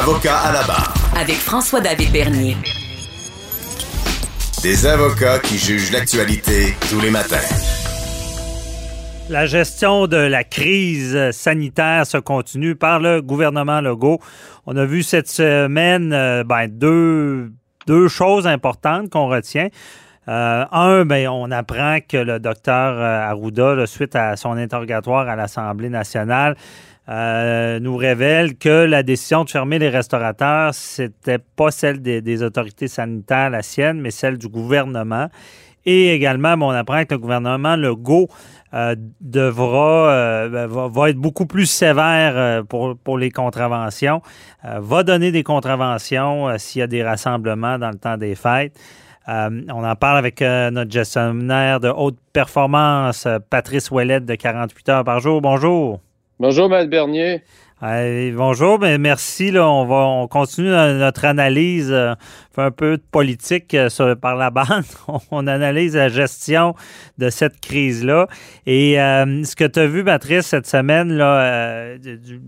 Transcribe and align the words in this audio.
Avocat 0.00 0.36
à 0.38 0.52
la 0.52 0.62
barre. 0.64 0.92
Avec 1.16 1.36
François-David 1.36 2.10
Bernier. 2.10 2.56
Des 4.60 4.86
avocats 4.86 5.38
qui 5.38 5.56
jugent 5.56 5.92
l'actualité 5.92 6.74
tous 6.90 7.00
les 7.00 7.10
matins. 7.10 7.36
La 9.28 9.46
gestion 9.46 10.08
de 10.08 10.16
la 10.16 10.42
crise 10.42 11.30
sanitaire 11.30 12.06
se 12.06 12.18
continue 12.18 12.74
par 12.74 12.98
le 12.98 13.22
gouvernement 13.22 13.80
Legault. 13.80 14.18
On 14.66 14.76
a 14.76 14.84
vu 14.84 15.04
cette 15.04 15.28
semaine 15.28 16.12
euh, 16.12 16.42
ben, 16.42 16.66
deux, 16.66 17.52
deux 17.86 18.08
choses 18.08 18.48
importantes 18.48 19.10
qu'on 19.10 19.28
retient. 19.28 19.68
Euh, 20.26 20.64
un, 20.72 21.04
ben, 21.04 21.28
on 21.28 21.52
apprend 21.52 21.98
que 22.00 22.16
le 22.16 22.40
docteur 22.40 22.98
euh, 22.98 23.30
Arruda, 23.30 23.86
suite 23.86 24.16
à 24.16 24.36
son 24.36 24.52
interrogatoire 24.52 25.28
à 25.28 25.36
l'Assemblée 25.36 25.90
nationale, 25.90 26.56
euh, 27.08 27.80
nous 27.80 27.96
révèle 27.96 28.56
que 28.56 28.84
la 28.84 29.02
décision 29.02 29.44
de 29.44 29.50
fermer 29.50 29.78
les 29.78 29.88
restaurateurs, 29.88 30.74
c'était 30.74 31.38
pas 31.38 31.70
celle 31.70 32.00
des, 32.00 32.42
autorités 32.42 32.88
sanitaires, 32.88 33.50
la 33.50 33.62
sienne, 33.62 34.00
mais 34.00 34.10
celle 34.10 34.38
du 34.38 34.48
gouvernement. 34.48 35.28
Et 35.86 36.14
également, 36.14 36.54
on 36.60 36.70
apprend 36.70 37.04
que 37.04 37.14
le 37.14 37.18
gouvernement 37.18 37.76
Legault 37.76 38.28
devra 39.20 40.48
va, 40.48 41.10
être 41.10 41.18
beaucoup 41.18 41.46
plus 41.46 41.66
sévère 41.66 42.64
pour, 42.64 42.96
pour 42.96 43.18
les 43.18 43.30
contraventions, 43.30 44.22
va 44.64 45.02
donner 45.02 45.30
des 45.30 45.42
contraventions 45.42 46.56
s'il 46.56 46.80
y 46.80 46.82
a 46.82 46.86
des 46.86 47.04
rassemblements 47.04 47.78
dans 47.78 47.90
le 47.90 47.98
temps 47.98 48.16
des 48.16 48.34
fêtes. 48.34 48.80
Euh, 49.28 49.62
on 49.68 49.84
en 49.84 49.96
parle 49.96 50.18
avec 50.18 50.42
euh, 50.42 50.70
notre 50.70 50.90
gestionnaire 50.90 51.80
de 51.80 51.88
haute 51.88 52.18
performance, 52.32 53.24
euh, 53.26 53.38
Patrice 53.38 53.90
Ouellette 53.90 54.26
de 54.26 54.34
48 54.34 54.88
heures 54.90 55.04
par 55.04 55.20
jour. 55.20 55.40
Bonjour. 55.40 56.00
Bonjour, 56.40 56.68
Maître 56.68 56.90
Bernier 56.90 57.42
bonjour, 58.34 58.78
mais 58.78 58.98
merci. 58.98 59.50
Là, 59.50 59.68
on 59.68 59.84
va 59.84 59.96
on 59.96 60.26
continue 60.28 60.68
notre 60.68 61.24
analyse, 61.24 61.90
euh, 61.92 62.14
un 62.56 62.70
peu 62.70 62.96
de 62.96 63.02
politique 63.10 63.74
euh, 63.74 64.14
par 64.14 64.36
la 64.36 64.50
bande. 64.50 64.84
on 65.30 65.46
analyse 65.46 65.96
la 65.96 66.08
gestion 66.08 66.74
de 67.18 67.28
cette 67.30 67.60
crise-là. 67.60 68.26
Et 68.66 69.00
euh, 69.00 69.44
ce 69.44 69.54
que 69.54 69.64
tu 69.64 69.80
as 69.80 69.86
vu, 69.86 70.04
Patrice, 70.04 70.46
cette 70.46 70.66
semaine, 70.66 71.12
là, 71.12 71.96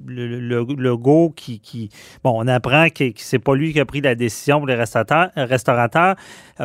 le, 0.07 0.97
go 0.97 1.33
qui, 1.37 1.91
Bon, 2.25 2.33
on 2.37 2.47
apprend 2.49 2.89
que, 2.89 3.11
que 3.11 3.21
c'est 3.21 3.39
pas 3.39 3.55
lui 3.55 3.73
qui 3.73 3.81
a 3.81 3.85
pris 3.85 4.01
la 4.01 4.15
décision 4.15 4.59
pour 4.59 4.67
les 4.69 4.75
restaurateurs 4.75 6.17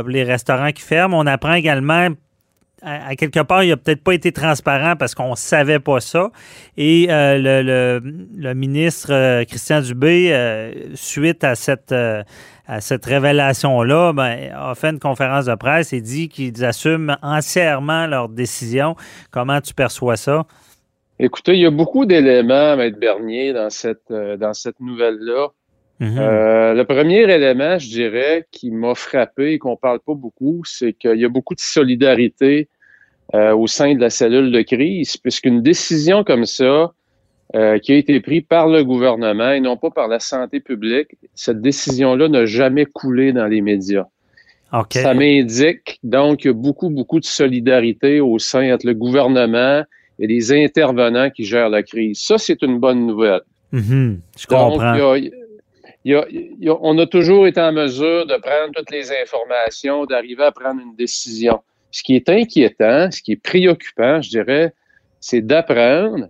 les 0.07 0.23
restaurants 0.23 0.71
qui 0.71 0.81
ferment. 0.81 1.17
On 1.17 1.27
apprend 1.27 1.53
également 1.53 2.09
à, 2.81 3.15
quelque 3.15 3.41
part, 3.41 3.63
il 3.63 3.71
a 3.71 3.77
peut-être 3.77 4.03
pas 4.03 4.13
été 4.13 4.31
transparent 4.31 4.95
parce 4.95 5.13
qu'on 5.13 5.35
savait 5.35 5.79
pas 5.79 5.99
ça. 5.99 6.31
Et 6.77 7.07
euh, 7.09 8.01
le, 8.33 8.53
ministre 8.53 9.13
euh, 9.13 9.43
Christian 9.45 9.81
Dubé, 9.81 10.31
euh, 10.31 10.71
suite 10.95 11.43
à 11.43 11.55
cette, 11.55 11.91
à 11.91 12.81
cette 12.81 13.05
révélation-là, 13.05 14.13
ben, 14.13 14.51
a 14.55 14.73
fait 14.75 14.89
une 14.89 14.99
conférence 14.99 15.45
de 15.45 15.55
presse 15.55 15.93
et 15.93 16.01
dit 16.01 16.29
qu'ils 16.29 16.65
assument 16.65 17.17
entièrement 17.21 18.07
leur 18.07 18.29
décision. 18.29 18.95
Comment 19.29 19.61
tu 19.61 19.73
perçois 19.73 20.17
ça? 20.17 20.45
Écoutez, 21.19 21.53
il 21.53 21.61
y 21.61 21.67
a 21.67 21.71
beaucoup 21.71 22.05
d'éléments, 22.05 22.75
Maître 22.77 22.99
Bernier, 22.99 23.53
dans 23.53 23.69
cette, 23.69 24.11
dans 24.11 24.53
cette 24.53 24.79
nouvelle-là. 24.79 25.49
Mhm. 26.01 26.17
Euh, 26.17 26.73
le 26.73 26.83
premier 26.83 27.31
élément, 27.31 27.77
je 27.77 27.87
dirais, 27.87 28.47
qui 28.51 28.71
m'a 28.71 28.95
frappé 28.95 29.53
et 29.53 29.59
qu'on 29.59 29.75
parle 29.75 29.99
pas 29.99 30.15
beaucoup, 30.15 30.63
c'est 30.65 30.93
qu'il 30.93 31.17
y 31.17 31.25
a 31.25 31.29
beaucoup 31.29 31.53
de 31.53 31.59
solidarité 31.59 32.69
euh, 33.35 33.53
au 33.53 33.67
sein 33.67 33.93
de 33.93 33.99
la 33.99 34.09
cellule 34.09 34.51
de 34.51 34.61
crise, 34.63 35.15
puisqu'une 35.17 35.61
décision 35.61 36.23
comme 36.23 36.45
ça, 36.45 36.91
euh, 37.53 37.77
qui 37.77 37.91
a 37.91 37.97
été 37.97 38.19
prise 38.19 38.41
par 38.49 38.67
le 38.67 38.83
gouvernement 38.83 39.51
et 39.51 39.59
non 39.59 39.77
pas 39.77 39.91
par 39.91 40.07
la 40.07 40.19
santé 40.19 40.59
publique, 40.59 41.09
cette 41.35 41.61
décision-là 41.61 42.29
n'a 42.29 42.45
jamais 42.47 42.85
coulé 42.85 43.31
dans 43.31 43.45
les 43.45 43.61
médias. 43.61 44.07
Ça 44.89 45.13
m'indique 45.13 45.99
donc 46.01 46.39
qu'il 46.39 46.51
y 46.51 46.53
a 46.53 46.57
beaucoup, 46.57 46.89
beaucoup 46.89 47.19
de 47.19 47.25
solidarité 47.25 48.21
au 48.21 48.39
sein 48.39 48.73
entre 48.73 48.87
le 48.87 48.93
gouvernement 48.95 49.83
et 50.17 50.27
les 50.27 50.51
intervenants 50.51 51.29
qui 51.29 51.43
gèrent 51.43 51.69
la 51.69 51.83
crise. 51.83 52.21
Ça, 52.21 52.39
c'est 52.39 52.63
une 52.63 52.79
bonne 52.79 53.05
nouvelle. 53.05 53.41
Mhm. 53.73 54.19
je 54.37 54.47
comprends 54.47 55.15
on 56.05 56.97
a 56.97 57.05
toujours 57.05 57.47
été 57.47 57.61
en 57.61 57.71
mesure 57.71 58.25
de 58.25 58.37
prendre 58.37 58.73
toutes 58.75 58.91
les 58.91 59.11
informations, 59.11 60.05
d'arriver 60.05 60.43
à 60.43 60.51
prendre 60.51 60.81
une 60.81 60.95
décision. 60.95 61.61
Ce 61.91 62.03
qui 62.03 62.15
est 62.15 62.29
inquiétant, 62.29 63.11
ce 63.11 63.21
qui 63.21 63.33
est 63.33 63.43
préoccupant, 63.43 64.21
je 64.21 64.29
dirais, 64.29 64.73
c'est 65.19 65.41
d'apprendre 65.41 66.29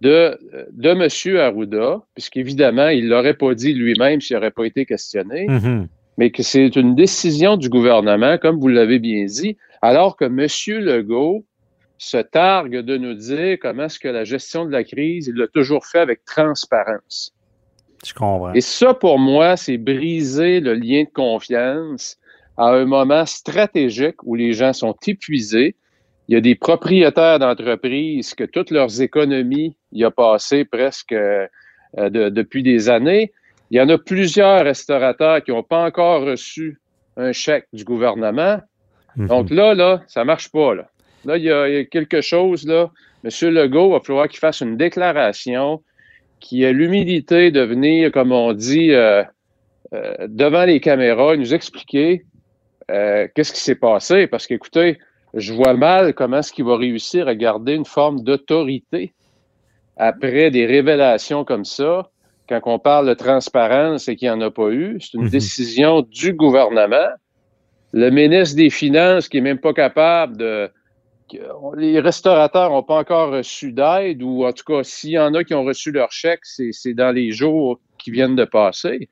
de, 0.00 0.38
de 0.72 0.88
M. 0.90 1.36
Arruda, 1.38 2.02
puisqu'évidemment, 2.14 2.88
il 2.88 3.04
ne 3.04 3.10
l'aurait 3.10 3.34
pas 3.34 3.54
dit 3.54 3.72
lui-même 3.72 4.20
s'il 4.20 4.36
n'aurait 4.36 4.50
pas 4.50 4.64
été 4.64 4.86
questionné, 4.86 5.46
mm-hmm. 5.46 5.86
mais 6.18 6.30
que 6.30 6.42
c'est 6.42 6.74
une 6.76 6.94
décision 6.94 7.56
du 7.56 7.68
gouvernement, 7.68 8.38
comme 8.38 8.58
vous 8.58 8.68
l'avez 8.68 8.98
bien 8.98 9.24
dit, 9.24 9.56
alors 9.82 10.16
que 10.16 10.24
M. 10.24 10.46
Legault 10.84 11.44
se 11.98 12.16
targue 12.16 12.78
de 12.78 12.96
nous 12.96 13.14
dire 13.14 13.58
comment 13.60 13.84
est-ce 13.84 13.98
que 13.98 14.08
la 14.08 14.24
gestion 14.24 14.64
de 14.64 14.70
la 14.70 14.84
crise, 14.84 15.28
il 15.28 15.34
l'a 15.34 15.48
toujours 15.48 15.84
fait 15.86 15.98
avec 15.98 16.24
transparence. 16.24 17.34
Et 18.54 18.60
ça, 18.60 18.94
pour 18.94 19.18
moi, 19.18 19.56
c'est 19.56 19.76
briser 19.76 20.60
le 20.60 20.74
lien 20.74 21.04
de 21.04 21.10
confiance 21.12 22.16
à 22.56 22.70
un 22.70 22.84
moment 22.84 23.26
stratégique 23.26 24.22
où 24.22 24.34
les 24.34 24.52
gens 24.52 24.72
sont 24.72 24.96
épuisés. 25.06 25.76
Il 26.28 26.34
y 26.34 26.36
a 26.36 26.40
des 26.40 26.54
propriétaires 26.54 27.38
d'entreprises 27.38 28.34
que 28.34 28.44
toutes 28.44 28.70
leurs 28.70 29.02
économies 29.02 29.76
y 29.92 30.04
a 30.04 30.10
passé 30.10 30.64
presque 30.64 31.12
euh, 31.12 31.46
depuis 31.96 32.62
des 32.62 32.88
années. 32.88 33.32
Il 33.70 33.78
y 33.78 33.80
en 33.80 33.88
a 33.88 33.98
plusieurs 33.98 34.64
restaurateurs 34.64 35.42
qui 35.42 35.50
n'ont 35.50 35.62
pas 35.62 35.84
encore 35.84 36.22
reçu 36.22 36.80
un 37.16 37.32
chèque 37.32 37.66
du 37.72 37.84
gouvernement. 37.84 38.60
Mhm. 39.16 39.26
Donc 39.26 39.50
là, 39.50 39.74
là, 39.74 40.02
ça 40.06 40.24
marche 40.24 40.50
pas. 40.50 40.74
Là, 40.74 40.88
là 41.24 41.36
il, 41.36 41.44
y 41.44 41.50
a, 41.50 41.84
quelque 41.84 42.20
chose. 42.20 42.66
Là. 42.66 42.90
M. 43.24 43.50
Legault 43.50 43.92
va 43.92 44.00
falloir 44.00 44.28
qu'il 44.28 44.38
fasse 44.38 44.60
une 44.60 44.76
déclaration 44.76 45.82
qui 46.40 46.64
a 46.64 46.72
l'humilité 46.72 47.50
de 47.50 47.60
venir, 47.60 48.10
comme 48.10 48.32
on 48.32 48.52
dit, 48.52 48.92
euh, 48.92 49.22
euh, 49.92 50.14
devant 50.28 50.64
les 50.64 50.80
caméras 50.80 51.34
et 51.34 51.36
nous 51.36 51.54
expliquer 51.54 52.24
euh, 52.90 53.28
qu'est-ce 53.34 53.52
qui 53.52 53.60
s'est 53.60 53.76
passé. 53.76 54.26
Parce 54.26 54.46
qu'écoutez, 54.46 54.98
je 55.34 55.52
vois 55.52 55.74
mal 55.74 56.14
comment 56.14 56.38
est-ce 56.38 56.52
qu'il 56.52 56.64
va 56.64 56.76
réussir 56.76 57.28
à 57.28 57.34
garder 57.34 57.74
une 57.74 57.84
forme 57.84 58.22
d'autorité 58.22 59.12
après 59.96 60.50
des 60.50 60.66
révélations 60.66 61.44
comme 61.44 61.64
ça. 61.64 62.10
Quand 62.48 62.60
on 62.64 62.78
parle 62.78 63.06
de 63.06 63.14
transparence 63.14 64.08
et 64.08 64.16
qu'il 64.16 64.26
n'y 64.26 64.34
en 64.34 64.40
a 64.40 64.50
pas 64.50 64.70
eu, 64.70 64.98
c'est 65.00 65.14
une 65.14 65.24
mhm. 65.24 65.30
décision 65.30 66.02
du 66.02 66.32
gouvernement. 66.32 67.10
Le 67.92 68.10
ministre 68.10 68.56
des 68.56 68.70
Finances 68.70 69.28
qui 69.28 69.38
est 69.38 69.42
même 69.42 69.58
pas 69.58 69.72
capable 69.72 70.36
de, 70.36 70.70
les 71.76 72.00
restaurateurs 72.00 72.70
n'ont 72.70 72.82
pas 72.82 72.98
encore 72.98 73.30
reçu 73.30 73.72
d'aide, 73.72 74.22
ou 74.22 74.44
en 74.44 74.52
tout 74.52 74.64
cas, 74.64 74.82
s'il 74.82 75.10
y 75.10 75.18
en 75.18 75.34
a 75.34 75.44
qui 75.44 75.54
ont 75.54 75.64
reçu 75.64 75.92
leur 75.92 76.12
chèque, 76.12 76.40
c'est 76.44 76.94
dans 76.94 77.12
les 77.12 77.32
jours 77.32 77.80
qui 77.98 78.10
viennent 78.10 78.36
de 78.36 78.44
passer. 78.44 79.08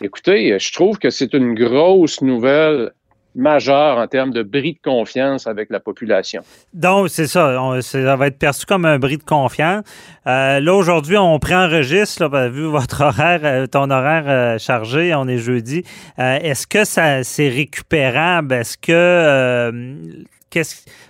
Écoutez, 0.00 0.58
je 0.58 0.72
trouve 0.72 0.98
que 0.98 1.10
c'est 1.10 1.34
une 1.34 1.54
grosse 1.54 2.20
nouvelle 2.20 2.92
majeure 3.34 3.98
en 3.98 4.06
termes 4.06 4.30
de 4.30 4.42
bris 4.42 4.74
de 4.74 4.90
confiance 4.90 5.46
avec 5.46 5.70
la 5.70 5.80
population. 5.80 6.42
Donc, 6.72 7.08
c'est 7.10 7.26
ça. 7.26 7.80
ça 7.80 8.16
va 8.16 8.26
être 8.28 8.38
perçu 8.38 8.64
comme 8.66 8.84
un 8.84 8.98
bris 8.98 9.18
de 9.18 9.24
confiance. 9.24 9.84
Euh, 10.26 10.60
là, 10.60 10.74
aujourd'hui, 10.74 11.16
on 11.16 11.38
prend 11.38 11.68
registre, 11.68 12.26
là, 12.28 12.48
vu 12.48 12.64
votre 12.64 13.02
horaire, 13.02 13.40
euh, 13.42 13.66
ton 13.66 13.90
horaire 13.90 14.24
euh, 14.26 14.58
chargé, 14.58 15.14
on 15.14 15.26
est 15.26 15.38
jeudi. 15.38 15.84
Est-ce 16.16 16.66
que 16.66 16.84
c'est 16.84 17.48
récupérable? 17.48 18.54
Est-ce 18.54 18.78
que 18.78 20.24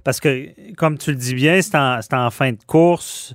parce 0.05 0.21
que, 0.21 0.49
comme 0.77 0.99
tu 0.99 1.11
le 1.11 1.17
dis 1.17 1.35
bien, 1.35 1.61
c'est 1.63 1.77
en, 1.77 2.31
fin 2.31 2.53
de 2.53 2.63
course. 2.67 3.35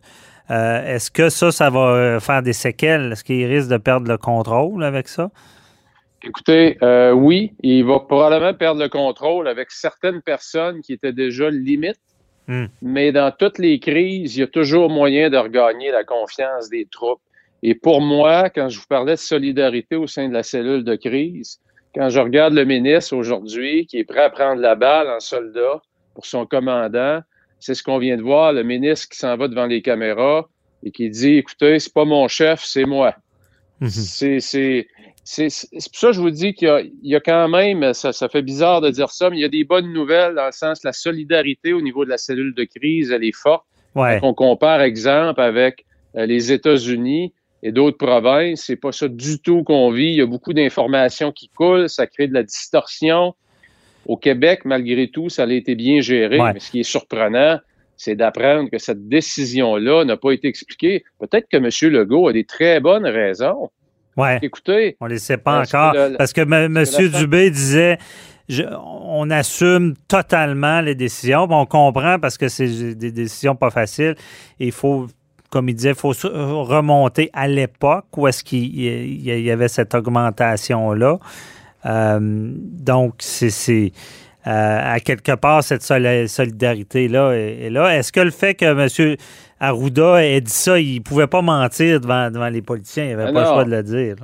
Euh, 0.52 0.96
est-ce 0.96 1.12
que 1.12 1.30
ça, 1.30 1.52
ça 1.52 1.70
va 1.70 1.80
euh, 1.80 2.20
faire 2.20 2.42
des 2.42 2.54
séquelles? 2.54 3.12
Est-ce 3.12 3.24
qu'il 3.24 3.46
risque 3.46 3.70
de 3.70 3.78
perdre 3.78 4.08
le 4.08 4.18
contrôle 4.18 4.84
avec 4.84 5.08
ça? 5.08 5.30
Écoutez, 6.24 6.78
euh, 6.82 7.12
oui, 7.12 7.54
il 7.62 7.86
va 7.86 8.00
probablement 8.00 8.54
perdre 8.54 8.82
le 8.82 8.90
contrôle 8.90 9.48
avec 9.48 9.72
certaines 9.72 10.22
personnes 10.22 10.82
qui 10.82 10.94
étaient 10.94 11.14
déjà 11.14 11.50
limites. 11.50 12.00
Hmm. 12.48 12.66
Mais 12.82 13.12
dans 13.12 13.32
toutes 13.32 13.60
les 13.60 13.80
crises, 13.80 14.36
il 14.36 14.40
y 14.40 14.44
a 14.44 14.48
toujours 14.48 14.90
moyen 14.90 15.30
de 15.30 15.38
regagner 15.38 15.92
la 15.92 16.04
confiance 16.04 16.70
des 16.70 16.88
troupes. 16.92 17.22
Et 17.62 17.76
pour 17.76 18.02
moi, 18.02 18.50
quand 18.50 18.70
je 18.70 18.80
vous 18.80 18.88
parlais 18.90 19.14
de 19.14 19.20
solidarité 19.20 19.96
au 19.96 20.08
sein 20.08 20.28
de 20.28 20.34
la 20.34 20.44
cellule 20.44 20.84
de 20.84 20.96
crise, 20.96 21.60
quand 21.94 22.10
je 22.10 22.20
regarde 22.20 22.54
le 22.54 22.66
ministre 22.66 23.16
aujourd'hui 23.16 23.86
qui 23.86 24.00
est 24.00 24.04
prêt 24.04 24.24
à 24.24 24.30
prendre 24.30 24.62
la 24.62 24.76
balle 24.76 25.10
en 25.10 25.20
soldat, 25.20 25.82
pour 26.20 26.26
son 26.26 26.46
commandant. 26.46 27.22
C'est 27.62 27.74
ce 27.76 27.82
qu'on 27.82 27.98
vient 27.98 28.18
de 28.18 28.22
voir, 28.22 28.52
le 28.52 28.64
ministre 28.64 29.08
qui 29.08 29.18
s'en 29.18 29.38
va 29.38 29.48
devant 29.48 29.68
les 29.68 29.82
caméras 29.82 30.50
et 30.84 30.92
qui 30.92 31.10
dit 31.10 31.38
écoutez, 31.38 31.80
c'est 31.80 31.94
pas 31.94 32.04
mon 32.04 32.28
chef, 32.28 32.62
c'est 32.62 32.84
moi. 32.84 33.16
Mhm. 33.80 33.90
C'est 33.90 34.86
pour 35.24 36.00
ça 36.00 36.08
que 36.08 36.14
je 36.14 36.20
vous 36.20 36.30
dis 36.30 36.54
qu'il 36.54 36.92
y, 37.04 37.16
a 37.16 37.22
quand 37.22 37.48
même, 37.48 37.94
ça, 37.94 38.12
fait 38.28 38.42
bizarre 38.42 38.82
de 38.82 38.90
dire 38.90 39.12
ça, 39.12 39.30
mais 39.30 39.38
il 39.38 39.40
y 39.40 39.46
a 39.46 39.50
des 39.50 39.64
bonnes 39.64 39.94
nouvelles 39.94 40.36
dans 40.36 40.48
le 40.48 40.52
sens 40.52 40.84
la 40.84 40.92
solidarité 40.92 41.72
au 41.72 41.80
niveau 41.80 42.04
de 42.04 42.10
la 42.10 42.18
cellule 42.18 42.54
de 42.54 42.66
crise, 42.66 43.12
elle 43.12 43.24
est 43.24 43.36
forte. 43.36 43.64
Ouais. 43.96 44.20
On 44.22 44.34
compare, 44.34 44.82
exemple, 44.82 45.40
avec 45.40 45.86
euh, 46.18 46.26
les 46.26 46.52
États-Unis. 46.52 47.34
et 47.64 47.72
d'autres 47.72 47.98
provinces. 47.98 48.64
C'est 48.66 48.76
pas 48.76 48.92
ça 48.92 49.08
du 49.08 49.40
tout 49.40 49.64
qu'on 49.64 49.90
vit. 49.92 50.12
Il 50.12 50.16
y 50.16 50.22
a 50.22 50.26
beaucoup 50.26 50.54
d'informations 50.54 51.32
qui 51.32 51.48
coulent, 51.50 51.88
ça 51.88 52.08
crée 52.08 52.28
de 52.28 52.34
la 52.34 52.44
distorsion. 52.44 53.36
Au 54.10 54.18
Québec, 54.18 54.62
malgré 54.66 55.08
tout, 55.08 55.30
ça 55.30 55.44
a 55.44 55.52
été 55.52 55.76
bien 55.76 56.02
géré. 56.02 56.40
Mais 56.42 56.60
ce 56.60 56.72
qui 56.72 56.80
est 56.80 56.84
surprenant, 56.84 57.60
c'est 57.96 58.16
d'apprendre 58.16 58.68
que 58.72 58.80
cette 58.80 59.08
décision-là 59.08 60.04
n'a 60.04 60.18
pas 60.18 60.32
été 60.32 60.48
expliquée. 60.48 61.04
Peut-être 61.20 61.48
que 61.48 61.58
M. 61.58 61.94
Legault 61.94 62.28
a 62.28 62.34
des 62.34 62.44
très 62.44 62.80
bonnes 62.80 63.06
raisons. 63.06 63.70
Ouais. 64.18 64.40
Écoutez. 64.42 64.98
On 65.00 65.06
ne 65.06 65.12
les 65.12 65.20
sait 65.20 65.38
pas 65.38 65.62
encore. 65.62 65.94
parce 66.18 66.34
que 66.34 66.42
M. 66.42 66.84
Dubé 67.20 67.52
disait 67.52 68.00
on 68.84 69.30
assume 69.30 69.94
totalement 70.08 70.82
les 70.82 70.96
décisions. 70.96 71.46
On 71.48 71.68
comprend 71.68 72.18
parce 72.18 72.40
que 72.40 72.48
c'est 72.48 72.96
des 72.96 73.12
décisions 73.12 73.56
pas 73.56 73.70
faciles. 73.70 74.16
Il 74.60 74.72
faut 74.72 75.06
comme 75.52 75.70
il 75.70 75.76
disait, 75.76 75.90
il 75.90 75.96
faut 75.96 76.14
remonter 76.64 77.30
à 77.34 77.48
l'époque 77.48 78.06
où 78.18 78.28
est-ce 78.28 78.44
qu'il 78.44 78.76
y 78.76 79.52
avait 79.52 79.68
cette 79.68 79.94
augmentation-là. 79.94 81.20
Euh, 81.86 82.20
donc, 82.22 83.16
c'est 83.20 83.92
euh, 84.48 84.94
à 84.94 85.00
quelque 85.00 85.36
part 85.36 85.64
cette 85.64 85.84
solidarité-là 85.84 87.34
est, 87.34 87.70
là. 87.70 87.98
Est-ce 87.98 88.12
que 88.12 88.20
le 88.20 88.32
fait 88.32 88.56
que 88.56 88.66
M. 88.66 89.18
Arruda 89.60 90.26
ait 90.26 90.42
dit 90.42 90.52
ça, 90.52 90.80
il 90.80 91.00
ne 91.00 91.04
pouvait 91.04 91.28
pas 91.28 91.42
mentir 91.42 92.00
devant, 92.00 92.30
les 92.50 92.62
politiciens, 92.62 93.06
il 93.06 93.18
n'avait 93.18 93.34
pas 93.34 93.42
le 93.42 93.48
choix 93.48 93.66
de 93.66 93.72
le 93.72 93.84
dire? 93.84 94.16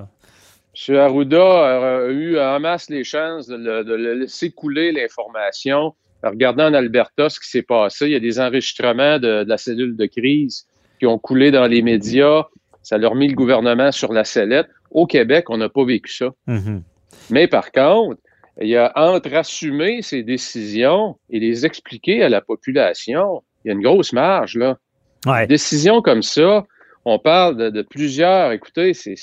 M. 0.89 0.95
Arruda 0.95 2.05
a 2.05 2.07
eu 2.07 2.39
en 2.39 2.59
masse 2.59 2.89
les 2.89 3.03
chances 3.03 3.47
de, 3.47 3.55
le, 3.55 4.13
laisser 4.13 4.51
couler 4.51 4.91
l'information. 4.91 5.93
Regardant 6.23 6.69
en 6.69 6.73
Alberta 6.73 7.29
ce 7.29 7.39
qui 7.39 7.49
s'est 7.49 7.61
passé, 7.61 8.07
il 8.07 8.11
y 8.13 8.15
a 8.15 8.19
des 8.19 8.39
enregistrements 8.39 9.19
de, 9.19 9.43
de 9.43 9.49
la 9.49 9.57
cellule 9.57 9.95
de 9.95 10.05
crise 10.05 10.65
qui 10.99 11.05
ont 11.05 11.19
coulé 11.19 11.51
dans 11.51 11.67
les 11.67 11.81
médias. 11.81 12.43
Ça 12.81 12.97
leur 12.97 13.11
a 13.11 13.15
mis 13.15 13.27
le 13.27 13.35
gouvernement 13.35 13.91
sur 13.91 14.11
la 14.11 14.23
sellette. 14.23 14.67
Au 14.91 15.05
Québec, 15.05 15.49
on 15.49 15.57
n'a 15.57 15.69
pas 15.69 15.83
vécu 15.85 16.11
ça. 16.11 16.29
Mm-hmm. 16.47 16.81
Mais 17.29 17.47
par 17.47 17.71
contre, 17.71 18.21
il 18.61 18.69
y 18.69 18.77
a 18.77 18.91
entre 18.95 19.33
assumer 19.33 20.01
ces 20.01 20.23
décisions 20.23 21.17
et 21.29 21.39
les 21.39 21.65
expliquer 21.65 22.23
à 22.23 22.29
la 22.29 22.41
population, 22.41 23.43
il 23.63 23.69
y 23.69 23.71
a 23.71 23.73
une 23.73 23.81
grosse 23.81 24.13
marge, 24.13 24.57
là. 24.57 24.77
Ouais. 25.25 25.47
Décisions 25.47 26.01
comme 26.01 26.21
ça, 26.21 26.65
on 27.03 27.19
parle 27.19 27.71
de, 27.71 27.81
plusieurs. 27.81 28.51
Écoutez, 28.51 28.93
c'est 28.93 29.15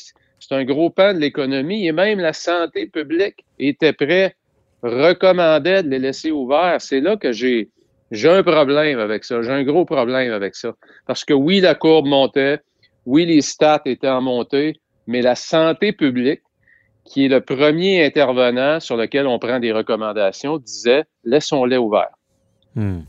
un 0.51 0.65
gros 0.65 0.91
pan 0.91 1.15
de 1.15 1.19
l'économie 1.19 1.87
et 1.87 1.93
même 1.93 2.19
la 2.19 2.33
santé 2.33 2.87
publique 2.87 3.45
était 3.59 3.93
prêt, 3.93 4.35
recommandait 4.83 5.85
de 5.85 5.89
les 5.89 6.01
laisser 6.01 6.33
ouverts. 6.33 6.81
C'est 6.81 7.01
là 7.01 7.17
que 7.17 7.33
j'ai 7.33 7.71
j'ai 8.13 8.29
un 8.29 8.43
problème 8.43 8.99
avec 8.99 9.25
ça. 9.25 9.41
J'ai 9.41 9.51
un 9.51 9.65
gros 9.65 9.87
problème 9.87 10.33
avec 10.33 10.55
ça. 10.55 10.75
Parce 11.07 11.25
que 11.25 11.33
oui, 11.33 11.61
la 11.61 11.75
courbe 11.75 12.07
montait, 12.07 12.61
oui, 13.07 13.25
les 13.25 13.41
stats 13.41 13.83
étaient 13.87 14.09
en 14.09 14.21
montée, 14.21 14.75
mais 15.07 15.23
la 15.23 15.35
santé 15.35 15.93
publique, 15.93 16.43
qui 17.05 17.27
est 17.27 17.29
le 17.29 17.41
premier 17.41 18.05
intervenant 18.05 18.81
sur 18.81 18.97
lequel 18.97 19.27
on 19.27 19.39
prend 19.39 19.59
des 19.59 19.73
recommandations, 19.73 20.59
disait 20.59 21.05
laissons-les 21.25 21.77
ouverts. 21.77 22.17
Hmm. 22.75 23.01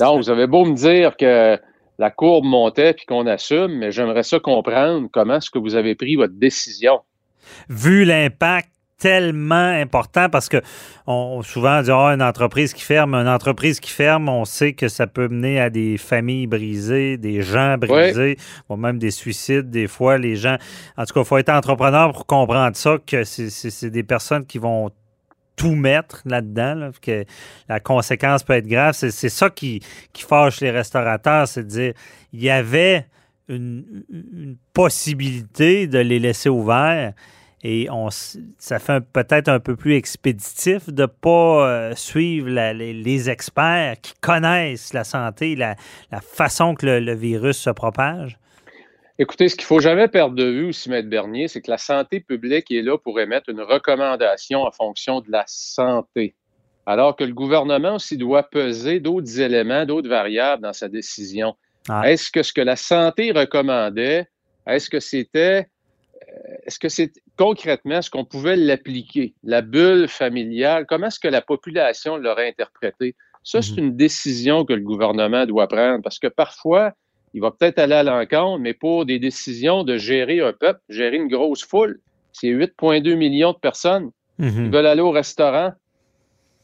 Donc, 0.00 0.18
vous 0.18 0.30
avez 0.30 0.46
beau 0.46 0.64
me 0.64 0.74
dire 0.74 1.16
que 1.16 1.58
la 1.98 2.10
courbe 2.10 2.44
montait 2.44 2.92
puis 2.92 3.06
qu'on 3.06 3.26
assume, 3.26 3.78
mais 3.78 3.90
j'aimerais 3.90 4.22
ça 4.22 4.38
comprendre 4.38 5.08
comment 5.12 5.36
est-ce 5.36 5.50
que 5.50 5.58
vous 5.58 5.74
avez 5.74 5.94
pris 5.94 6.16
votre 6.16 6.34
décision. 6.34 7.00
Vu 7.68 8.04
l'impact 8.04 8.70
tellement 8.98 9.54
important 9.54 10.30
parce 10.30 10.48
que 10.48 10.62
on, 11.06 11.42
souvent 11.42 11.80
on 11.80 11.82
dit 11.82 11.90
oh, 11.90 12.06
une 12.06 12.22
entreprise 12.22 12.72
qui 12.72 12.82
ferme, 12.82 13.14
une 13.14 13.28
entreprise 13.28 13.78
qui 13.78 13.90
ferme, 13.90 14.28
on 14.28 14.44
sait 14.44 14.72
que 14.72 14.88
ça 14.88 15.06
peut 15.06 15.28
mener 15.28 15.60
à 15.60 15.70
des 15.70 15.98
familles 15.98 16.46
brisées, 16.46 17.18
des 17.18 17.42
gens 17.42 17.76
brisés, 17.76 18.38
même 18.70 18.98
des 18.98 19.10
suicides 19.10 19.70
des 19.70 19.86
fois. 19.86 20.18
Les 20.18 20.36
gens, 20.36 20.56
en 20.96 21.04
tout 21.04 21.14
cas, 21.14 21.20
il 21.20 21.26
faut 21.26 21.38
être 21.38 21.50
entrepreneur 21.50 22.12
pour 22.12 22.26
comprendre 22.26 22.76
ça 22.76 22.96
que 23.06 23.24
c'est 23.24 23.90
des 23.90 24.02
personnes 24.02 24.46
qui 24.46 24.58
vont 24.58 24.90
tout 25.56 25.74
mettre 25.74 26.22
là-dedans, 26.26 26.90
que 27.00 27.24
la 27.68 27.80
conséquence 27.80 28.42
peut 28.42 28.54
être 28.54 28.66
grave. 28.66 28.94
C'est 28.94 29.28
ça 29.28 29.50
qui, 29.50 29.80
qui 30.12 30.22
fâche 30.22 30.60
les 30.60 30.70
restaurateurs, 30.70 31.48
c'est 31.48 31.64
de 31.64 31.68
dire 31.68 31.92
il 32.32 32.42
y 32.42 32.50
avait 32.50 33.06
une 33.48 34.56
possibilité 34.72 35.86
de 35.86 35.98
les 35.98 36.18
laisser 36.18 36.48
ouverts 36.48 37.12
et 37.62 37.88
on, 37.90 38.10
ça 38.10 38.78
fait 38.78 39.00
peut-être 39.12 39.48
un 39.48 39.60
peu 39.60 39.76
plus 39.76 39.94
expéditif 39.94 40.88
de 40.88 41.02
ne 41.02 41.06
pas 41.06 41.68
euh, 41.68 41.94
suivre 41.94 42.48
les, 42.48 43.30
experts 43.30 44.00
qui 44.02 44.12
connaissent 44.20 44.92
la 44.92 45.04
santé, 45.04 45.56
la, 45.56 45.76
façon 46.20 46.74
que 46.74 46.86
le, 46.86 47.14
virus 47.14 47.56
se 47.56 47.70
propage? 47.70 48.38
Écoutez, 49.18 49.48
ce 49.48 49.56
qu'il 49.56 49.64
ne 49.64 49.68
faut 49.68 49.80
jamais 49.80 50.08
perdre 50.08 50.34
de 50.34 50.44
vue 50.44 50.68
aussi, 50.68 50.92
M. 50.92 51.08
Bernier, 51.08 51.48
c'est 51.48 51.62
que 51.62 51.70
la 51.70 51.78
santé 51.78 52.20
publique 52.20 52.70
est 52.70 52.82
là 52.82 52.98
pour 52.98 53.18
émettre 53.18 53.48
une 53.48 53.62
recommandation 53.62 54.62
en 54.62 54.70
fonction 54.70 55.22
de 55.22 55.30
la 55.30 55.44
santé. 55.46 56.34
Alors 56.84 57.16
que 57.16 57.24
le 57.24 57.32
gouvernement 57.32 57.94
aussi 57.94 58.18
doit 58.18 58.42
peser 58.42 59.00
d'autres 59.00 59.40
éléments, 59.40 59.86
d'autres 59.86 60.10
variables 60.10 60.62
dans 60.62 60.74
sa 60.74 60.88
décision. 60.88 61.56
Ah. 61.88 62.02
Est-ce 62.08 62.30
que 62.30 62.42
ce 62.42 62.52
que 62.52 62.60
la 62.60 62.76
santé 62.76 63.32
recommandait, 63.32 64.28
est-ce 64.66 64.90
que 64.90 65.00
c'était 65.00 65.66
est-ce 66.66 66.78
que 66.78 66.88
c'est 66.88 67.12
concrètement 67.36 68.02
ce 68.02 68.10
qu'on 68.10 68.24
pouvait 68.24 68.56
l'appliquer, 68.56 69.34
la 69.44 69.62
bulle 69.62 70.08
familiale, 70.08 70.86
comment 70.86 71.06
est-ce 71.06 71.20
que 71.20 71.28
la 71.28 71.42
population 71.42 72.16
l'aurait 72.16 72.48
interprété? 72.48 73.14
Ça, 73.44 73.62
c'est 73.62 73.72
mhm. 73.72 73.78
une 73.78 73.96
décision 73.96 74.64
que 74.64 74.72
le 74.72 74.82
gouvernement 74.82 75.46
doit 75.46 75.68
prendre 75.68 76.02
parce 76.02 76.18
que 76.18 76.26
parfois, 76.26 76.92
il 77.32 77.40
va 77.40 77.50
peut-être 77.52 77.78
aller 77.78 77.94
à 77.94 78.02
l'encontre, 78.02 78.58
mais 78.58 78.74
pour 78.74 79.06
des 79.06 79.18
décisions 79.18 79.84
de 79.84 79.96
gérer 79.98 80.40
un 80.40 80.52
peuple, 80.52 80.80
gérer 80.88 81.16
une 81.16 81.28
grosse 81.28 81.64
foule, 81.64 82.00
c'est 82.32 82.48
8,2 82.48 83.14
millions 83.14 83.52
de 83.52 83.58
personnes 83.58 84.10
qui 84.38 84.46
mhm. 84.46 84.70
veulent 84.70 84.86
aller 84.86 85.02
au 85.02 85.12
restaurant. 85.12 85.72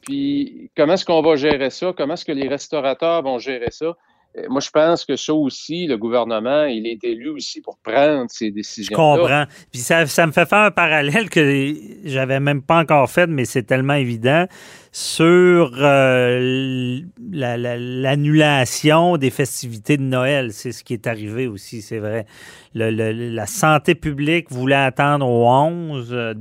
Puis, 0.00 0.70
comment 0.76 0.94
est-ce 0.94 1.05
qu'on 1.05 1.23
va 1.23 1.37
gérer 1.37 1.70
ça? 1.70 1.93
Comment 1.97 2.15
est-ce 2.15 2.25
que 2.25 2.32
les 2.32 2.49
restaurateurs 2.49 3.23
vont 3.23 3.38
gérer 3.38 3.70
ça? 3.70 3.97
Euh, 4.38 4.46
moi, 4.49 4.61
je 4.61 4.70
pense 4.70 5.05
que 5.05 5.14
ça 5.17 5.34
aussi, 5.34 5.87
le 5.87 5.99
gouvernement, 5.99 6.64
il 6.64 6.87
est 6.87 7.05
élu 7.05 7.29
aussi 7.29 7.61
pour 7.61 7.76
prendre 7.79 8.31
ces 8.31 8.50
décisions. 8.50 8.96
-là. 8.96 9.17
Je 9.17 9.20
comprends. 9.20 9.44
Puis 9.70 9.81
ça, 9.81 10.06
ça, 10.06 10.26
me 10.26 10.32
fait 10.32 10.49
faire 10.49 10.67
un 10.67 10.70
parallèle 10.70 11.29
que 11.29 11.75
j'avais 12.05 12.40
même 12.40 12.62
pas 12.62 12.79
encore 12.79 13.11
fait, 13.11 13.26
mais 13.26 13.44
c'est 13.44 13.64
tellement 13.64 13.94
évident 13.94 14.46
sur 14.90 15.73
euh, 15.79 17.00
l'annulation 17.31 19.17
des 19.17 19.31
festivités 19.31 19.96
de 19.99 20.02
Noël. 20.02 20.52
C'est 20.52 20.73
ce 20.73 20.82
qui 20.84 20.94
est 20.94 21.06
arrivé 21.06 21.46
aussi, 21.46 21.82
c'est 21.82 21.99
vrai. 21.99 22.26
Le, 22.75 22.90
la 22.90 23.46
santé 23.46 23.94
publique 23.94 24.50
voulait 24.50 24.76
attendre 24.76 25.26
au 25.26 25.46
11 25.46 26.08
euh, 26.12 26.34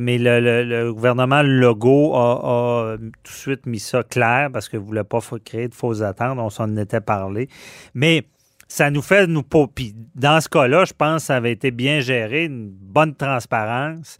mais 0.00 0.18
le, 0.18 0.92
gouvernement 0.92 1.42
Legault 1.42 2.12
a, 2.16 2.96
tout 2.98 3.32
de 3.32 3.36
suite 3.36 3.64
mis 3.66 3.78
ça 3.78 4.02
clair 4.02 4.50
parce 4.52 4.68
qu'il 4.68 4.80
ne 4.80 4.84
voulait 4.84 5.04
pas 5.04 5.20
créer 5.44 5.68
de 5.68 5.74
fausses 5.74 6.02
attentes. 6.02 6.38
On 6.38 6.50
s'en 6.50 6.76
était 6.76 7.00
parlé. 7.00 7.48
Mais 7.94 8.24
ça 8.66 8.90
nous 8.90 9.02
fait 9.02 9.28
nous 9.28 9.42
Puis 9.42 9.94
dans 10.16 10.40
ce 10.40 10.48
cas-là, 10.48 10.84
je 10.84 10.92
pense 10.92 11.22
que 11.22 11.26
ça 11.26 11.36
avait 11.36 11.52
été 11.52 11.70
bien 11.70 12.00
géré, 12.00 12.46
une 12.46 12.68
bonne 12.68 13.14
transparence. 13.14 14.18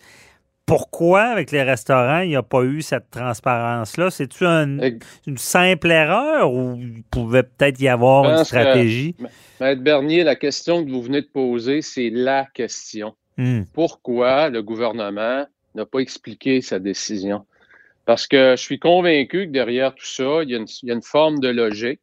Pourquoi, 0.65 1.23
avec 1.23 1.51
les 1.51 1.63
restaurants, 1.63 2.21
il 2.21 2.29
n'y 2.29 2.37
a 2.37 2.43
pas 2.43 2.63
eu 2.63 2.83
cette 2.83 3.11
transparence-là? 3.11 4.11
C'est-tu 4.11 4.45
une 4.45 5.39
simple 5.39 5.91
erreur 5.91 6.53
ou 6.53 6.77
il 6.79 7.03
pouvait 7.11 7.43
peut-être 7.43 7.81
y 7.81 7.89
avoir 7.89 8.31
une 8.31 8.45
stratégie? 8.45 9.17
Maître 9.61 9.83
Bernier, 9.83 10.25
la 10.25 10.37
question 10.37 10.85
que 10.85 10.91
vous 10.91 11.03
venez 11.03 11.23
de 11.23 11.29
poser, 11.33 11.81
c'est 11.81 12.11
la 12.11 12.45
question. 12.53 13.15
Hmm. 13.39 13.63
Pourquoi 13.73 14.51
le 14.51 14.63
gouvernement 14.63 15.47
n'a 15.75 15.87
pas 15.87 16.01
expliqué 16.01 16.61
sa 16.61 16.79
décision? 16.79 17.47
Parce 18.05 18.27
que 18.27 18.57
je 18.57 18.63
suis 18.63 18.79
convaincu 18.79 19.47
que 19.47 19.53
derrière 19.53 19.95
tout 19.95 20.07
ça, 20.07 20.43
il 20.43 20.51
y 20.51 20.55
a 20.55 20.95
une, 20.95 21.03
forme 21.03 21.39
de 21.41 21.49
logique. 21.49 22.01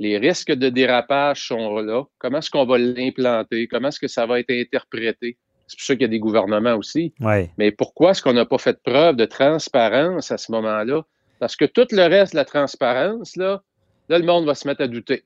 Les 0.00 0.16
risques 0.16 0.52
de 0.52 0.68
dérapage 0.68 1.48
sont 1.48 1.78
là. 1.80 2.04
Comment 2.18 2.38
est-ce 2.38 2.50
qu'on 2.50 2.64
va 2.64 2.78
l'implanter? 2.78 3.66
Comment 3.66 3.88
est-ce 3.88 4.00
que 4.00 4.08
ça 4.08 4.24
va 4.24 4.40
être 4.40 4.50
interprété? 4.50 5.36
C'est 5.66 5.76
pour 5.76 5.84
ça 5.84 5.94
qu'il 5.94 6.02
y 6.02 6.04
a 6.04 6.08
des 6.08 6.20
gouvernements 6.20 6.76
aussi. 6.76 7.12
Mais 7.58 7.70
pourquoi 7.72 8.12
est-ce 8.12 8.22
qu'on 8.22 8.32
n'a 8.32 8.46
pas 8.46 8.58
fait 8.58 8.80
preuve 8.82 9.16
de 9.16 9.24
transparence 9.26 10.30
à 10.30 10.38
ce 10.38 10.50
moment-là? 10.52 11.04
Parce 11.40 11.56
que 11.56 11.66
tout 11.66 11.86
le 11.90 12.06
reste 12.06 12.32
de 12.32 12.38
la 12.38 12.44
transparence, 12.44 13.36
là, 13.36 13.60
là, 14.08 14.18
le 14.18 14.24
monde 14.24 14.46
va 14.46 14.54
se 14.54 14.66
mettre 14.66 14.82
à 14.82 14.86
douter. 14.86 15.24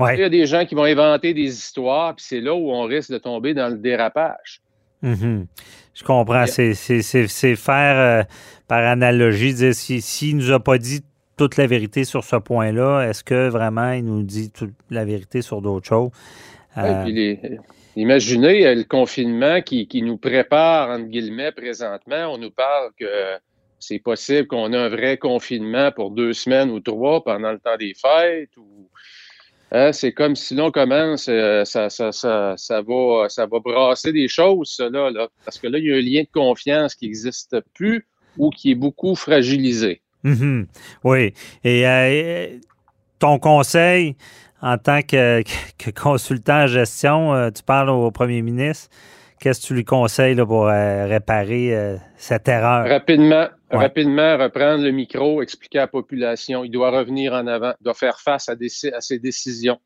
Il 0.00 0.20
y 0.20 0.24
a 0.24 0.28
des 0.28 0.46
gens 0.46 0.64
qui 0.64 0.74
vont 0.74 0.84
inventer 0.84 1.34
des 1.34 1.52
histoires, 1.52 2.14
puis 2.16 2.24
c'est 2.24 2.40
là 2.40 2.54
où 2.54 2.70
on 2.70 2.84
risque 2.84 3.10
de 3.10 3.18
tomber 3.18 3.52
dans 3.52 3.68
le 3.68 3.76
dérapage. 3.76 4.62
Mhm. 5.02 5.46
Je 5.94 6.04
comprends. 6.04 6.46
C'est 6.46 7.56
faire 7.56 7.98
euh, 7.98 8.22
par 8.68 8.84
analogie, 8.84 9.54
dire 9.54 9.74
s'il 9.74 10.02
si, 10.02 10.34
ne 10.34 10.42
nous 10.42 10.52
a 10.52 10.60
pas 10.60 10.78
dit 10.78 11.02
toute 11.36 11.56
la 11.56 11.66
vérité 11.66 12.04
sur 12.04 12.24
ce 12.24 12.36
point-là, 12.36 13.02
est-ce 13.02 13.24
que 13.24 13.48
vraiment 13.48 13.92
il 13.92 14.04
nous 14.04 14.22
dit 14.22 14.50
toute 14.50 14.74
la 14.90 15.04
vérité 15.04 15.42
sur 15.42 15.60
d'autres 15.60 15.86
choses? 15.86 16.10
Euh, 16.78 17.36
imaginez 17.96 18.66
euh, 18.66 18.74
le 18.74 18.84
confinement 18.84 19.60
qui, 19.60 19.88
nous 20.02 20.16
prépare, 20.16 20.90
entre 20.90 21.08
guillemets, 21.08 21.52
présentement. 21.52 22.32
On 22.32 22.38
nous 22.38 22.50
parle 22.50 22.90
que 22.98 23.06
c'est 23.78 23.98
possible 23.98 24.46
qu'on 24.46 24.72
ait 24.72 24.76
un 24.76 24.88
vrai 24.88 25.18
confinement 25.18 25.90
pour 25.90 26.10
deux 26.10 26.32
semaines 26.32 26.70
ou 26.70 26.80
trois 26.80 27.24
pendant 27.24 27.52
le 27.52 27.58
temps 27.58 27.76
des 27.76 27.94
fêtes 27.94 28.56
ou 28.56 28.88
Hein, 29.74 29.92
c'est 29.92 30.12
comme 30.12 30.36
si 30.36 30.54
l'on 30.54 30.70
commence, 30.70 31.28
euh, 31.30 31.64
ça, 31.64 31.88
ça, 31.88 32.12
ça, 32.12 32.54
ça, 32.58 32.82
va, 32.82 33.28
ça 33.30 33.46
va 33.46 33.58
brasser 33.58 34.12
des 34.12 34.28
choses, 34.28 34.74
ça, 34.76 34.90
là, 34.90 35.10
là, 35.10 35.28
parce 35.46 35.58
que 35.58 35.66
là, 35.66 35.78
il 35.78 35.86
y 35.86 35.92
a 35.92 35.96
un 35.96 36.00
lien 36.00 36.22
de 36.22 36.28
confiance 36.30 36.94
qui 36.94 37.06
n'existe 37.06 37.56
plus 37.74 38.06
ou 38.36 38.50
qui 38.50 38.72
est 38.72 38.74
beaucoup 38.74 39.14
fragilisé. 39.14 40.02
Mhm. 40.24 40.66
Oui. 41.04 41.32
Et 41.64 41.86
euh, 41.86 42.58
ton 43.18 43.38
conseil 43.38 44.16
en 44.60 44.76
tant 44.76 45.00
que, 45.00 45.42
que 45.78 45.90
consultant 45.90 46.64
en 46.64 46.66
gestion, 46.66 47.34
euh, 47.34 47.50
tu 47.50 47.62
parles 47.62 47.88
au 47.88 48.10
premier 48.10 48.42
ministre. 48.42 48.90
Qu'est-ce 49.40 49.62
que 49.62 49.66
tu 49.68 49.74
lui 49.74 49.84
conseilles 49.84 50.34
là, 50.34 50.44
pour 50.44 50.68
euh, 50.68 51.06
réparer 51.06 51.98
cette 52.16 52.46
erreur? 52.46 52.86
Rapidement, 52.86 53.48
rapidement 53.78 54.36
reprendre 54.38 54.84
le 54.84 54.90
micro, 54.90 55.42
expliquer 55.42 55.78
à 55.78 55.82
la 55.82 55.86
population. 55.88 56.64
Il 56.64 56.70
doit 56.70 56.90
revenir 56.90 57.32
en 57.32 57.46
avant, 57.46 57.72
il 57.80 57.84
doit 57.84 57.94
faire 57.94 58.18
face 58.20 58.48
à, 58.48 58.54
des, 58.56 58.68
à 58.94 59.00
ses 59.00 59.18
décisions. 59.18 59.78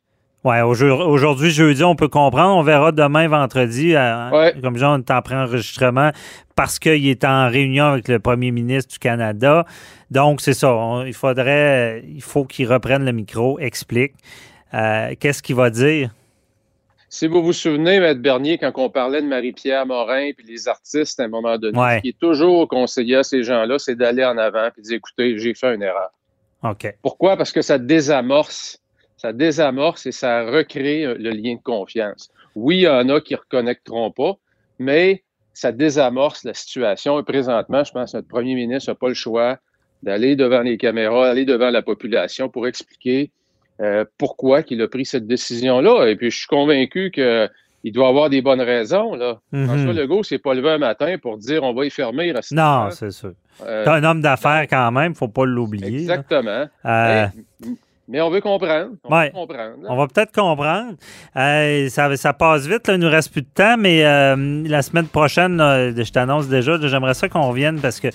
Oui, 0.45 0.61
aujourd'hui, 0.61 1.51
jeudi, 1.51 1.83
on 1.83 1.97
peut 1.97 2.07
comprendre. 2.09 2.55
On 2.57 2.63
verra 2.63 2.93
demain, 2.93 3.27
vendredi, 3.27 3.97
euh, 3.97 4.31
Ouais. 4.31 4.55
comme 4.63 4.77
genre, 4.77 4.95
on 4.97 4.99
est 5.01 5.11
en 5.11 5.21
pré-enregistrement 5.21 6.13
parce 6.55 6.79
qu'il 6.79 7.09
est 7.09 7.25
en 7.25 7.49
réunion 7.49 7.87
avec 7.87 8.07
le 8.07 8.21
premier 8.21 8.53
ministre 8.53 8.93
du 8.93 8.99
Canada. 9.01 9.65
Donc, 10.13 10.41
c'est 10.41 10.53
ça. 10.55 10.73
On- 10.73 11.05
il 11.05 11.15
faudrait, 11.15 12.05
il 12.07 12.23
faut 12.23 12.45
qu'il 12.45 12.71
reprenne 12.73 13.05
le 13.05 13.11
micro, 13.13 13.59
explique. 13.59 14.13
Euh, 14.73 15.15
Qu'est-ce 15.19 15.43
qu'il 15.43 15.57
va 15.57 15.69
dire? 15.71 16.11
Si 17.09 17.27
vous 17.29 17.43
vous 17.43 17.53
souvenez, 17.53 18.01
Maître 18.01 18.21
Bernier, 18.21 18.59
quand 18.59 18.73
on 18.77 18.91
parlait 18.91 19.23
de 19.23 19.27
Marie-Pierre 19.27 19.87
Morin 19.87 20.33
puis 20.37 20.47
les 20.47 20.67
artistes 20.69 21.21
à 21.21 21.25
un 21.25 21.29
moment 21.29 21.57
donné, 21.57 21.79
Ouais. 21.79 21.97
ce 21.99 22.03
qui 22.03 22.09
est 22.11 22.19
toujours 22.19 22.67
conseillé 22.69 23.17
à 23.17 23.23
ces 23.23 23.43
gens-là, 23.43 23.79
c'est 23.79 23.95
d'aller 23.95 24.25
en 24.25 24.37
avant 24.39 24.67
et 24.67 24.71
de 24.77 24.83
dire 24.83 24.97
écoutez, 24.97 25.39
j'ai 25.39 25.55
fait 25.55 25.75
une 25.75 25.83
erreur. 25.83 26.11
OK. 26.65 26.95
Pourquoi? 27.03 27.37
Parce 27.37 27.53
que 27.53 27.63
ça 27.63 27.79
désamorce. 27.79 28.81
Ça 29.17 29.33
désamorce 29.33 30.05
et 30.07 30.13
ça 30.13 30.45
recrée 30.45 31.05
euh, 31.07 31.15
le 31.19 31.31
lien 31.31 31.55
de 31.55 31.63
confiance. 31.63 32.29
Oui, 32.55 32.79
il 32.79 32.83
y 32.83 32.89
en 32.89 33.09
a 33.09 33.21
qui 33.21 33.35
ne 33.35 33.39
reconnecteront 33.39 34.11
pas, 34.11 34.35
mais 34.79 35.23
ça 35.55 35.73
désamorce 35.73 36.45
la 36.45 36.55
situation. 36.55 37.19
Et 37.19 37.23
présentement, 37.23 37.83
je 37.85 37.93
pense 37.93 38.13
que 38.13 38.19
notre 38.19 38.29
premier 38.29 38.55
ministre 38.55 38.91
n'a 38.91 38.95
pas 38.95 39.09
le 39.09 39.15
choix 39.15 39.59
d'aller 40.03 40.37
devant 40.37 40.61
les 40.61 40.77
caméras, 40.77 41.29
aller 41.31 41.45
devant 41.47 41.71
la 41.71 41.81
population 41.83 42.49
pour 42.51 42.67
expliquer 42.67 43.31
euh, 43.81 44.05
pourquoi 44.19 44.63
il 44.71 44.81
a 44.83 44.89
pris 44.89 45.05
cette 45.05 45.27
décision-là. 45.27 46.09
Et 46.09 46.17
puis, 46.17 46.31
je 46.31 46.39
suis 46.39 46.47
convaincu 46.47 47.11
qu'il 47.11 47.93
doit 47.93 48.09
avoir 48.09 48.31
des 48.31 48.43
bonnes 48.43 48.61
raisons. 48.61 49.15
Là. 49.15 49.39
Mhm. 49.53 49.67
François 49.67 49.93
Legault 49.93 50.23
s'est 50.23 50.39
pas 50.39 50.55
levé 50.55 50.71
un 50.71 50.79
matin 50.79 51.17
pour 51.21 51.39
dire 51.39 51.63
on 51.63 51.75
va 51.75 51.85
y 51.85 51.91
fermer. 51.91 52.33
Non, 52.53 52.89
c'est 52.91 53.11
sûr. 53.11 53.33
Euh, 53.65 53.85
T'es 53.85 53.91
un 53.91 54.05
homme 54.05 54.21
d'affaires 54.21 54.67
quand 54.69 54.93
même, 54.93 55.15
faut 55.15 55.29
pas 55.29 55.45
l'oublier. 55.47 56.01
exactement. 56.01 56.67
Euh, 56.85 57.27
Mais, 57.61 57.69
mais 58.09 58.21
on 58.21 58.31
veut 58.31 58.41
comprendre. 58.41 58.91
On 59.05 59.15
Ouais. 59.15 59.27
veut 59.27 59.33
comprendre. 59.33 59.75
On 59.89 59.97
va 59.97 60.07
peut-être 60.07 60.33
comprendre. 60.33 60.95
Euh, 61.37 61.89
ça, 61.89 62.15
ça 62.17 62.33
passe 62.33 62.67
vite, 62.67 62.87
là, 62.89 62.95
il 62.95 63.01
nous 63.01 63.11
reste 63.11 63.33
plus 63.33 63.43
de 63.43 63.49
temps, 63.53 63.77
mais 63.79 64.05
euh, 64.05 64.63
la 64.67 64.83
semaine 64.83 65.07
prochaine, 65.09 65.57
là, 65.57 65.91
je 65.91 66.11
t'annonce 66.13 66.49
déjà, 66.49 66.79
j'aimerais 66.81 67.15
ça 67.15 67.29
qu'on 67.29 67.49
revienne 67.49 67.81
parce 67.81 67.99
que, 68.01 68.09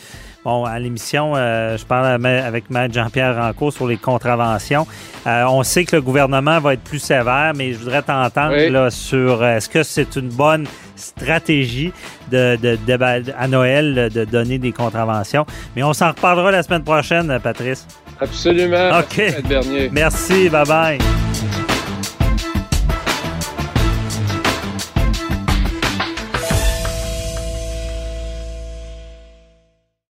bon, 0.46 0.66
à 0.66 0.80
l'émission, 0.80 1.34
euh, 1.36 1.78
je 1.78 1.86
parle 1.86 2.06
avec- 2.26 2.70
Maître 2.70 2.94
Jean-Pierre 2.94 3.36
Rancourt 3.36 3.74
sur 3.74 3.88
les 3.88 3.98
contraventions. 3.98 4.88
Euh, 5.28 5.44
on 5.50 5.64
sait 5.64 5.86
que 5.86 5.96
le 5.98 6.02
gouvernement 6.02 6.60
va 6.60 6.74
être 6.74 6.84
plus 6.84 7.00
sévère, 7.00 7.52
mais 7.56 7.74
je 7.74 7.80
voudrais 7.80 8.02
t'entendre 8.02 8.54
Oui. 8.56 8.70
là, 8.70 8.90
sur 8.90 9.42
euh, 9.44 9.58
est-ce 9.58 9.70
que 9.70 9.84
c'est 9.84 10.16
une 10.16 10.30
bonne 10.30 10.66
stratégie 10.96 11.92
de, 12.32 12.56
de- 12.62 12.78
de- 12.88 13.32
à 13.38 13.48
Noël 13.48 14.10
de 14.14 14.24
donner 14.26 14.58
des 14.58 14.72
contraventions? 14.72 15.46
Mais 15.76 15.84
on 15.84 15.94
s'en 15.94 16.10
reparlera 16.10 16.52
la 16.52 16.64
semaine 16.64 16.84
prochaine, 16.84 17.40
Patrice. 17.44 17.88
Absolument. 18.22 19.00
OK. 19.00 19.18
Merci, 19.18 19.42
Bernier. 19.48 19.90
Merci, 19.92 20.50
bye 20.50 20.66
bye. 20.66 21.61